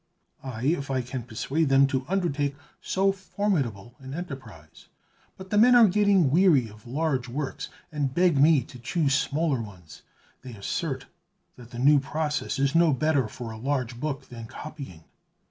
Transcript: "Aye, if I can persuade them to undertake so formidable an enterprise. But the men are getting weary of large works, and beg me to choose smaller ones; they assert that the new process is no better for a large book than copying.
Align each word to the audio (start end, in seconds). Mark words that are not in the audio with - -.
"Aye, 0.43 0.63
if 0.75 0.89
I 0.89 1.03
can 1.03 1.21
persuade 1.21 1.69
them 1.69 1.85
to 1.85 2.07
undertake 2.07 2.55
so 2.81 3.11
formidable 3.11 3.93
an 3.99 4.15
enterprise. 4.15 4.87
But 5.37 5.51
the 5.51 5.59
men 5.59 5.75
are 5.75 5.87
getting 5.87 6.31
weary 6.31 6.67
of 6.69 6.87
large 6.87 7.29
works, 7.29 7.69
and 7.91 8.11
beg 8.11 8.35
me 8.39 8.63
to 8.63 8.79
choose 8.79 9.13
smaller 9.13 9.61
ones; 9.61 10.01
they 10.41 10.53
assert 10.55 11.05
that 11.55 11.69
the 11.69 11.77
new 11.77 11.99
process 11.99 12.57
is 12.57 12.73
no 12.73 12.93
better 12.93 13.27
for 13.27 13.51
a 13.51 13.59
large 13.59 13.99
book 13.99 14.27
than 14.29 14.47
copying. 14.47 15.03